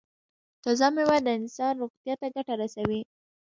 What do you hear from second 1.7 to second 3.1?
روغتیا ته ګټه رسوي.